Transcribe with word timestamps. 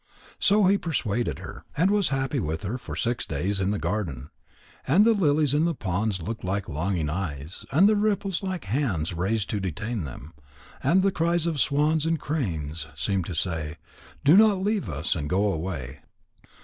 So 0.39 0.65
he 0.65 0.79
persuaded 0.79 1.37
her, 1.37 1.63
and 1.77 1.91
was 1.91 2.09
happy 2.09 2.39
with 2.39 2.63
her 2.63 2.79
for 2.79 2.95
six 2.95 3.23
days 3.23 3.61
in 3.61 3.69
the 3.69 3.77
garden. 3.77 4.31
And 4.87 5.05
the 5.05 5.13
lilies 5.13 5.53
in 5.53 5.65
the 5.65 5.75
ponds 5.75 6.23
looked 6.23 6.43
like 6.43 6.67
longing 6.67 7.07
eyes, 7.07 7.67
and 7.71 7.87
the 7.87 7.95
ripples 7.95 8.41
like 8.41 8.65
hands 8.65 9.13
raised 9.13 9.51
to 9.51 9.59
detain 9.59 10.03
them, 10.05 10.33
and 10.81 11.03
the 11.03 11.11
cries 11.11 11.45
of 11.45 11.59
swans 11.59 12.07
and 12.07 12.19
cranes 12.19 12.87
seemed 12.95 13.25
to 13.27 13.35
say: 13.35 13.77
"Do 14.23 14.35
not 14.35 14.63
leave 14.63 14.89
us 14.89 15.15
and 15.15 15.29
go 15.29 15.53
away." 15.53 15.99